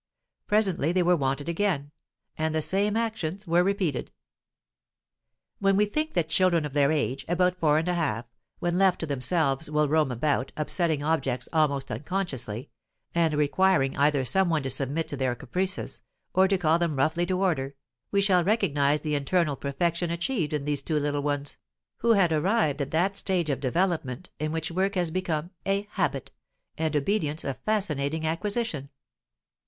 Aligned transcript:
Presently 0.47 0.91
they 0.91 1.03
were 1.03 1.15
wanted 1.15 1.47
again, 1.47 1.91
and 2.35 2.55
the 2.55 2.61
same 2.63 2.97
actions 2.97 3.45
were 3.45 3.63
repeated. 3.63 4.11
When 5.59 5.77
we 5.77 5.85
think 5.85 6.15
that 6.15 6.27
children 6.27 6.65
of 6.65 6.73
their 6.73 6.91
age 6.91 7.23
(about 7.27 7.55
four 7.55 7.77
and 7.77 7.87
a 7.87 7.93
half), 7.93 8.25
when 8.57 8.79
left 8.79 9.01
to 9.01 9.05
themselves, 9.05 9.69
will 9.69 9.87
roam 9.87 10.11
about, 10.11 10.53
upsetting 10.57 11.03
objects 11.03 11.47
almost 11.53 11.91
unconsciously, 11.91 12.71
and 13.13 13.35
requiring 13.35 13.95
either 13.95 14.25
some 14.25 14.49
one 14.49 14.63
to 14.63 14.71
submit 14.71 15.07
to 15.09 15.17
their 15.17 15.35
caprices, 15.35 16.01
or 16.33 16.47
to 16.47 16.57
call 16.57 16.79
them 16.79 16.95
roughly 16.95 17.27
to 17.27 17.39
order, 17.39 17.75
we 18.09 18.21
shall 18.21 18.43
recognize 18.43 19.01
the 19.01 19.13
internal 19.13 19.55
perfection 19.55 20.09
achieved 20.09 20.51
in 20.51 20.65
these 20.65 20.81
two 20.81 20.97
little 20.97 21.21
ones, 21.21 21.59
who 21.97 22.13
have 22.13 22.31
arrived 22.31 22.81
at 22.81 22.89
that 22.89 23.15
stage 23.15 23.51
of 23.51 23.59
development 23.59 24.31
in 24.39 24.51
which 24.51 24.71
work 24.71 24.95
has 24.95 25.11
become 25.11 25.51
a 25.67 25.83
habit, 25.91 26.31
and 26.75 26.95
obedience 26.95 27.43
a 27.43 27.53
fascinating 27.53 28.25
acquisition. 28.25 28.89